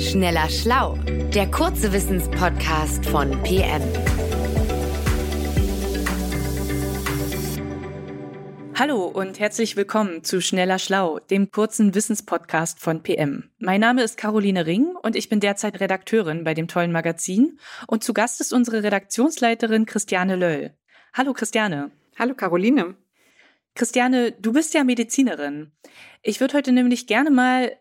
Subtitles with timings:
[0.00, 0.94] Schneller Schlau,
[1.34, 3.82] der kurze Wissenspodcast von PM.
[8.74, 13.50] Hallo und herzlich willkommen zu Schneller Schlau, dem kurzen Wissenspodcast von PM.
[13.58, 18.02] Mein Name ist Caroline Ring und ich bin derzeit Redakteurin bei dem tollen Magazin und
[18.02, 20.72] zu Gast ist unsere Redaktionsleiterin Christiane Löll.
[21.12, 21.90] Hallo Christiane.
[22.18, 22.94] Hallo Caroline.
[23.74, 25.72] Christiane, du bist ja Medizinerin.
[26.22, 27.76] Ich würde heute nämlich gerne mal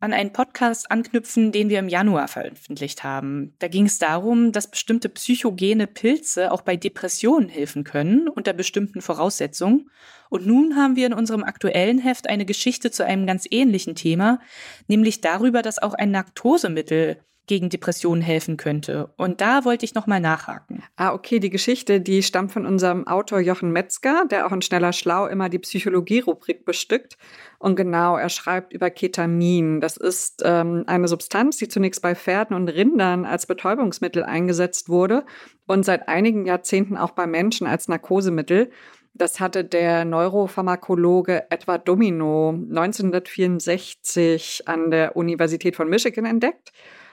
[0.00, 3.54] an einen Podcast anknüpfen, den wir im Januar veröffentlicht haben.
[3.58, 9.02] Da ging es darum, dass bestimmte psychogene Pilze auch bei Depressionen helfen können unter bestimmten
[9.02, 9.90] Voraussetzungen.
[10.30, 14.40] Und nun haben wir in unserem aktuellen Heft eine Geschichte zu einem ganz ähnlichen Thema,
[14.88, 17.18] nämlich darüber, dass auch ein Laktosemittel
[17.50, 19.10] gegen Depressionen helfen könnte.
[19.16, 20.84] Und da wollte ich nochmal nachhaken.
[20.94, 24.92] Ah, okay, die Geschichte, die stammt von unserem Autor Jochen Metzger, der auch in Schneller
[24.92, 27.18] Schlau immer die Psychologie-Rubrik bestückt.
[27.58, 29.80] Und genau, er schreibt über Ketamin.
[29.80, 35.24] Das ist ähm, eine Substanz, die zunächst bei Pferden und Rindern als Betäubungsmittel eingesetzt wurde
[35.66, 38.70] und seit einigen Jahrzehnten auch bei Menschen als Narkosemittel.
[39.12, 46.70] Das hatte der Neuropharmakologe Edward Domino 1964 an der Universität von Michigan entdeckt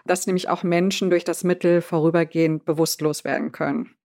[0.07, 3.95] dass nämlich auch Menschen durch das Mittel vorübergehend bewusstlos werden können.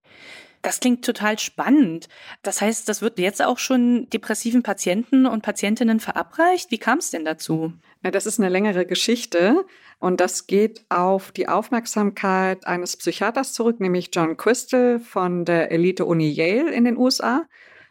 [0.62, 2.08] Das klingt total spannend.
[2.42, 6.70] Das heißt, das wird jetzt auch schon depressiven Patienten und Patientinnen verabreicht.
[6.70, 7.72] Wie kam es denn dazu?
[8.04, 9.64] Ja, das ist eine längere Geschichte
[9.98, 16.30] und das geht auf die Aufmerksamkeit eines Psychiaters zurück, nämlich John Crystal von der Elite-Uni
[16.30, 17.44] Yale in den USA.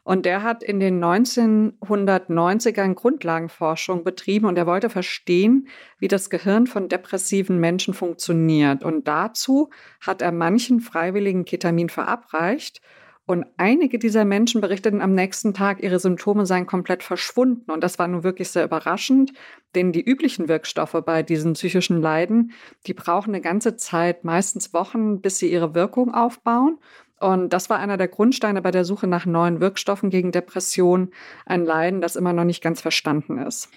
[0.04, 5.68] Und der hat in den 1990ern Grundlagenforschung betrieben und er wollte verstehen,
[6.00, 8.84] wie das Gehirn von depressiven Menschen funktioniert.
[8.84, 12.82] Und dazu hat er manchen Freiwilligen Ketamin verabreicht.
[13.28, 17.70] Und einige dieser Menschen berichteten am nächsten Tag, ihre Symptome seien komplett verschwunden.
[17.72, 19.32] Und das war nun wirklich sehr überraschend,
[19.76, 22.52] denn die üblichen Wirkstoffe bei diesen psychischen Leiden,
[22.88, 26.80] die brauchen eine ganze Zeit, meistens Wochen, bis sie ihre Wirkung aufbauen.
[27.22, 31.12] Und das war einer der Grundsteine bei der Suche nach neuen Wirkstoffen gegen Depression,
[31.46, 33.70] ein Leiden, das immer noch nicht ganz verstanden ist.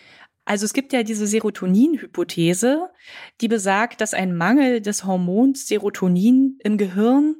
[0.46, 2.90] Also es gibt ja diese Serotonin-Hypothese,
[3.40, 7.36] die besagt, dass ein Mangel des Hormons Serotonin im Gehirn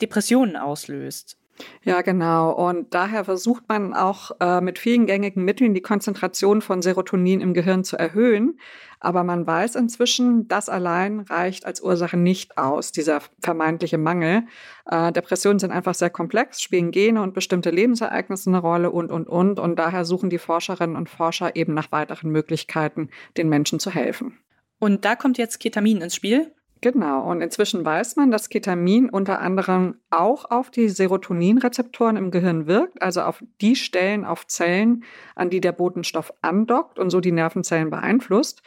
[0.00, 1.38] Depressionen auslöst.
[1.84, 2.52] Ja, genau.
[2.52, 7.54] Und daher versucht man auch äh, mit vielen gängigen Mitteln die Konzentration von Serotonin im
[7.54, 8.58] Gehirn zu erhöhen.
[9.00, 14.44] Aber man weiß inzwischen, das allein reicht als Ursache nicht aus, dieser vermeintliche Mangel.
[14.90, 19.28] Äh, Depressionen sind einfach sehr komplex, spielen Gene und bestimmte Lebensereignisse eine Rolle und, und,
[19.28, 19.60] und.
[19.60, 24.38] Und daher suchen die Forscherinnen und Forscher eben nach weiteren Möglichkeiten, den Menschen zu helfen.
[24.78, 26.52] Und da kommt jetzt Ketamin ins Spiel?
[26.84, 32.66] Genau, und inzwischen weiß man, dass Ketamin unter anderem auch auf die Serotoninrezeptoren im Gehirn
[32.66, 35.02] wirkt, also auf die Stellen, auf Zellen,
[35.34, 38.60] an die der Botenstoff andockt und so die Nervenzellen beeinflusst.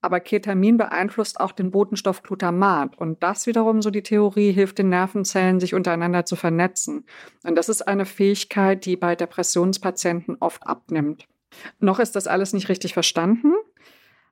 [0.00, 2.96] Aber Ketamin beeinflusst auch den Botenstoff Glutamat.
[2.96, 7.04] Und das wiederum, so die Theorie, hilft den Nervenzellen, sich untereinander zu vernetzen.
[7.44, 11.28] Und das ist eine Fähigkeit, die bei Depressionspatienten oft abnimmt.
[11.80, 13.52] Noch ist das alles nicht richtig verstanden.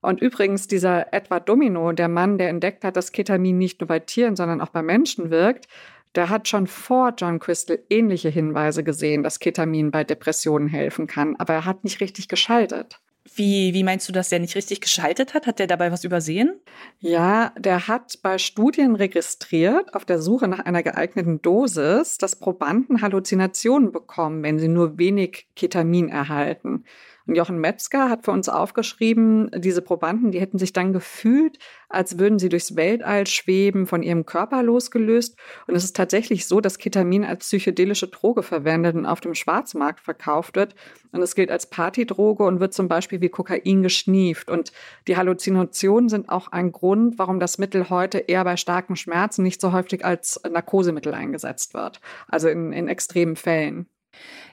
[0.00, 3.98] Und übrigens, dieser Edward Domino, der Mann, der entdeckt hat, dass Ketamin nicht nur bei
[3.98, 5.66] Tieren, sondern auch bei Menschen wirkt,
[6.14, 11.36] der hat schon vor John Crystal ähnliche Hinweise gesehen, dass Ketamin bei Depressionen helfen kann,
[11.36, 12.98] aber er hat nicht richtig geschaltet.
[13.34, 15.46] Wie, wie meinst du, dass der nicht richtig geschaltet hat?
[15.46, 16.60] Hat der dabei was übersehen?
[17.00, 23.02] Ja, der hat bei Studien registriert, auf der Suche nach einer geeigneten Dosis, dass Probanden
[23.02, 26.84] Halluzinationen bekommen, wenn sie nur wenig Ketamin erhalten.
[27.26, 32.18] Und Jochen Metzger hat für uns aufgeschrieben, diese Probanden, die hätten sich dann gefühlt, als
[32.18, 35.36] würden sie durchs Weltall schweben, von ihrem Körper losgelöst.
[35.66, 40.00] Und es ist tatsächlich so, dass Ketamin als psychedelische Droge verwendet und auf dem Schwarzmarkt
[40.00, 40.74] verkauft wird.
[41.10, 44.48] Und es gilt als Partydroge und wird zum Beispiel wie Kokain geschnieft.
[44.48, 44.72] Und
[45.08, 49.60] die Halluzinationen sind auch ein Grund, warum das Mittel heute eher bei starken Schmerzen nicht
[49.60, 52.00] so häufig als Narkosemittel eingesetzt wird.
[52.28, 53.88] Also in, in extremen Fällen.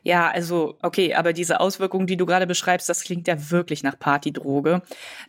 [0.04, 3.98] Ja, also okay, aber diese Auswirkungen, die du gerade beschreibst, das klingt ja wirklich nach
[3.98, 4.82] Partydroge.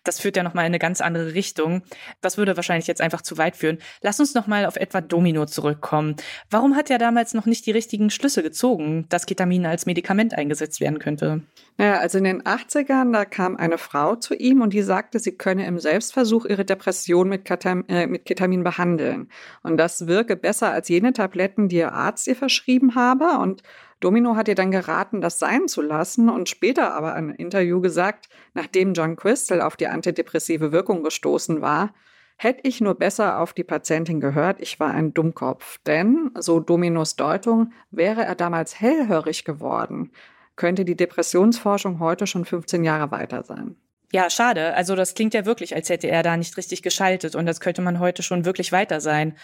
[0.02, 1.82] Das führt ja noch mal in eine ganz andere Richtung.
[2.20, 3.78] Das würde wahrscheinlich jetzt einfach zu weit führen.
[4.02, 6.16] Lass uns noch mal auf etwa Domino zurückkommen.
[6.50, 10.81] Warum hat er damals noch nicht die richtigen Schlüsse gezogen, dass Ketamin als Medikament eingesetzt
[10.81, 11.42] werden könnte?
[11.76, 15.36] Naja, also in den 80ern, da kam eine Frau zu ihm und die sagte, sie
[15.36, 19.28] könne im Selbstversuch ihre Depression mit, Ketam äh, mit Ketamin behandeln.
[19.62, 23.38] Und das wirke besser als jene Tabletten, die ihr Arzt ihr verschrieben habe.
[23.38, 23.62] Und
[24.04, 27.80] Domino hat ihr dann geraten, das sein zu lassen und später aber in einem Interview
[27.80, 31.94] gesagt, nachdem John Crystal auf die antidepressive Wirkung gestoßen war,
[32.36, 35.78] hätte ich nur besser auf die Patientin gehört, ich war ein Dummkopf.
[35.86, 40.12] Denn, so Dominos Deutung, wäre er damals hellhörig geworden,
[40.54, 43.76] könnte die Depressionsforschung heute schon 15 Jahre weiter sein.
[44.12, 44.74] Ja, schade.
[44.74, 47.80] Also das klingt ja wirklich, als hätte er da nicht richtig geschaltet und das könnte
[47.80, 49.38] man heute schon wirklich weiter sein.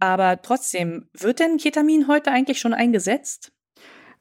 [0.00, 3.52] Aber trotzdem, wird denn Ketamin heute eigentlich schon eingesetzt?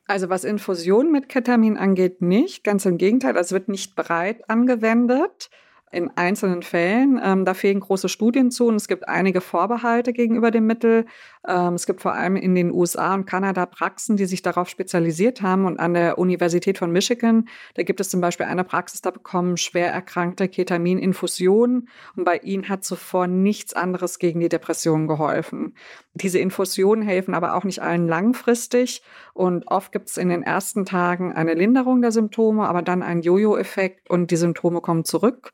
[0.08, 2.64] Also was Infusion mit Ketamin angeht, nicht.
[2.64, 5.50] Ganz im Gegenteil, es wird nicht breit angewendet
[5.92, 7.20] in einzelnen Fällen.
[7.24, 11.06] Ähm, da fehlen große Studien zu und es gibt einige Vorbehalte gegenüber dem Mittel.
[11.48, 15.42] Ähm, es gibt vor allem in den USA und Kanada Praxen, die sich darauf spezialisiert
[15.42, 15.66] haben.
[15.66, 19.56] Und an der Universität von Michigan, da gibt es zum Beispiel eine Praxis, da bekommen
[19.56, 21.88] schwer erkrankte Ketamininfusionen.
[22.16, 25.76] Und bei ihnen hat zuvor nichts anderes gegen die Depression geholfen.
[26.18, 29.02] Diese Infusionen helfen aber auch nicht allen langfristig.
[29.34, 33.22] Und oft gibt es in den ersten Tagen eine Linderung der Symptome, aber dann einen
[33.22, 35.52] Jojo-Effekt und die Symptome kommen zurück.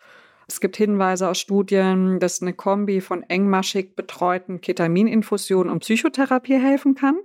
[0.47, 6.95] Es gibt Hinweise aus Studien, dass eine Kombi von engmaschig betreuten Ketamininfusionen und Psychotherapie helfen
[6.95, 7.15] kann.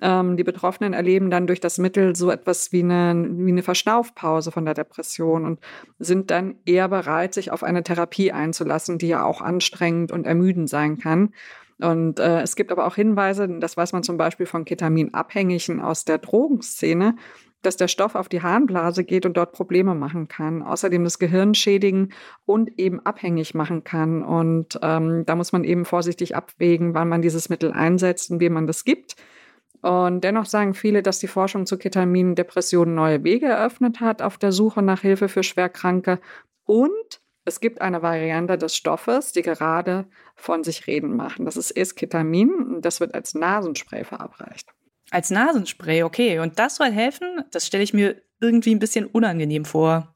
[0.00, 4.50] Ähm, die Betroffenen erleben dann durch das Mittel so etwas wie eine, wie eine Verschnaufpause
[4.50, 5.60] von der Depression und
[5.98, 10.70] sind dann eher bereit, sich auf eine Therapie einzulassen, die ja auch anstrengend und ermüdend
[10.70, 11.34] sein kann.
[11.82, 16.04] Und äh, es gibt aber auch Hinweise, das weiß man zum Beispiel von Ketaminabhängigen aus
[16.04, 17.16] der Drogenszene,
[17.62, 20.62] dass der Stoff auf die Harnblase geht und dort Probleme machen kann.
[20.62, 22.12] Außerdem das Gehirn schädigen
[22.44, 24.22] und eben abhängig machen kann.
[24.22, 28.52] Und ähm, da muss man eben vorsichtig abwägen, wann man dieses Mittel einsetzt und wem
[28.52, 29.16] man das gibt.
[29.80, 34.38] Und dennoch sagen viele, dass die Forschung zu Ketamin Depressionen neue Wege eröffnet hat auf
[34.38, 36.20] der Suche nach Hilfe für Schwerkranke.
[36.64, 40.06] Und es gibt eine Variante des Stoffes, die gerade
[40.36, 41.44] von sich reden machen.
[41.44, 42.78] Das ist Esketamin.
[42.80, 44.68] Das wird als Nasenspray verabreicht.
[45.10, 46.38] Als Nasenspray, okay.
[46.38, 47.44] Und das soll helfen?
[47.50, 50.14] Das stelle ich mir irgendwie ein bisschen unangenehm vor.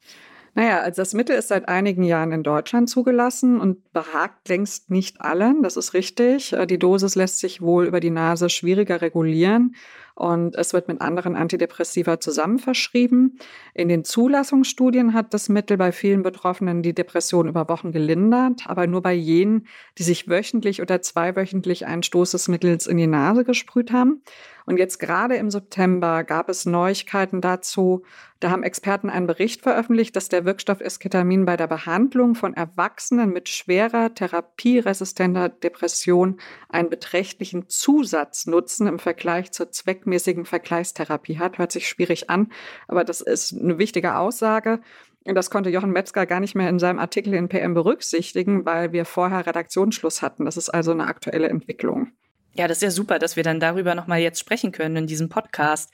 [0.55, 5.21] Naja, also das Mittel ist seit einigen Jahren in Deutschland zugelassen und behagt längst nicht
[5.21, 5.61] allen.
[5.61, 6.53] Das ist richtig.
[6.53, 9.75] Äh, die Dosis lässt sich wohl über die Nase schwieriger regulieren
[10.17, 13.37] und es wird mit anderen Antidepressiva zusammen verschrieben.
[13.75, 18.87] In den Zulassungsstudien hat das Mittel bei vielen Betroffenen die Depression über Wochen gelindert, aber
[18.87, 19.67] nur bei jenen,
[19.99, 24.23] die sich wöchentlich oder zweiwöchentlich einen Stoß des Mittels in die Nase gesprüht haben.
[24.67, 28.03] Und jetzt gerade im September gab es Neuigkeiten dazu.
[28.41, 33.31] Da haben Experten einen Bericht veröffentlicht, dass der Wirkstoff Esketamin bei der Behandlung von Erwachsenen
[33.31, 39.71] mit schwerer therapieresistenter Depression einen beträchtlichen Zusatznutzen im Vergleich zur
[40.07, 41.57] zweckmäßigen Vergleichstherapie hat.
[41.57, 42.51] Hört sich schwierig an,
[42.87, 44.79] aber das ist eine wichtige Aussage.
[45.25, 48.93] Und das konnte Jochen Metzger gar nicht mehr in seinem Artikel in PM berücksichtigen, weil
[48.93, 50.45] wir vorher Redaktionsschluss hatten.
[50.45, 52.11] Das ist also eine aktuelle Entwicklung.
[52.53, 55.29] Ja, das ist ja super, dass wir dann darüber nochmal jetzt sprechen können in diesem
[55.29, 55.91] Podcast.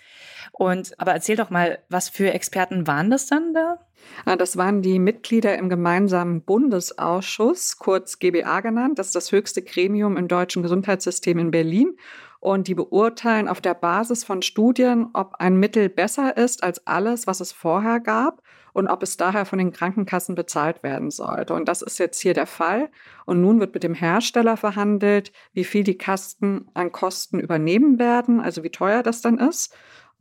[0.51, 3.79] Und aber erzähl doch mal, was für Experten waren das dann da?
[4.25, 8.99] Ah, das waren die Mitglieder im gemeinsamen Bundesausschuss, kurz GBA genannt.
[8.99, 11.97] Das ist das höchste Gremium im deutschen Gesundheitssystem in Berlin.
[12.43, 17.25] Und die beurteilen auf der Basis von Studien, ob ein Mittel besser ist als alles,
[17.25, 18.41] was es vorher gab
[18.73, 21.53] und ob es daher von den Krankenkassen bezahlt werden sollte.
[21.53, 22.89] Und das ist jetzt hier der Fall.
[23.25, 28.41] Und nun wird mit dem Hersteller verhandelt, wie viel die Kasten an Kosten übernehmen werden,
[28.41, 29.73] also wie teuer das dann ist.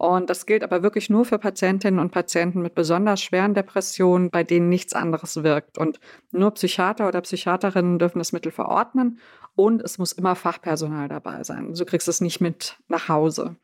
[0.02, 4.42] Und das gilt aber wirklich nur für Patientinnen und Patienten mit besonders schweren Depressionen, bei
[4.42, 5.78] denen nichts anderes wirkt.
[5.78, 6.00] Und
[6.32, 9.20] nur Psychiater oder Psychiaterinnen dürfen das Mittel verordnen
[9.54, 11.76] und es muss immer Fachpersonal dabei sein.
[11.76, 13.54] So kriegst du es nicht mit nach Hause.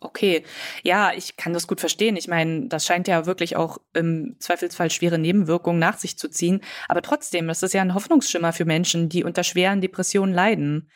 [0.00, 0.44] Okay,
[0.82, 2.16] ja, ich kann das gut verstehen.
[2.16, 6.62] Ich meine, das scheint ja wirklich auch im Zweifelsfall schwere Nebenwirkungen nach sich zu ziehen.
[6.88, 10.88] Aber trotzdem, das ist ja ein Hoffnungsschimmer für Menschen, die unter schweren Depressionen leiden.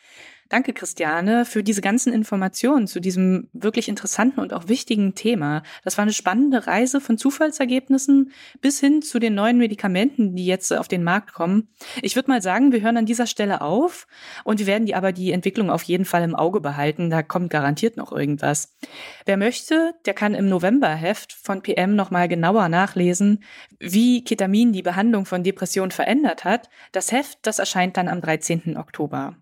[0.49, 5.61] Danke, Christiane, für diese ganzen Informationen zu diesem wirklich interessanten und auch wichtigen Thema.
[5.83, 10.71] Das war eine spannende Reise von Zufallsergebnissen bis hin zu den neuen Medikamenten, die jetzt
[10.71, 11.67] auf den Markt kommen.
[12.01, 14.07] Ich würde mal sagen, wir hören an dieser Stelle auf
[14.45, 17.09] und wir werden die aber die Entwicklung auf jeden Fall im Auge behalten.
[17.09, 18.77] Da kommt garantiert noch irgendwas.
[19.25, 23.43] Wer möchte, der kann im Novemberheft von PM nochmal genauer nachlesen,
[23.79, 26.69] wie Ketamin die Behandlung von Depressionen verändert hat.
[26.93, 28.77] Das Heft, das erscheint dann am 13.
[28.77, 29.35] Oktober.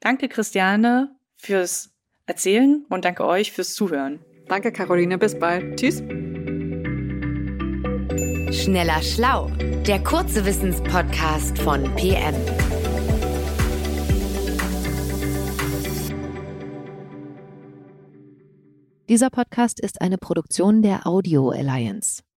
[0.00, 1.90] Danke, Christiane, fürs
[2.24, 4.20] Erzählen und danke euch fürs Zuhören.
[4.48, 5.18] Danke, Caroline.
[5.18, 5.78] Bis bald.
[5.78, 5.98] Tschüss.
[8.50, 9.50] Schneller Schlau,
[9.86, 12.34] der kurze Wissenspodcast von PM.
[19.10, 22.22] Dieser Podcast ist eine Produktion der Audio Alliance.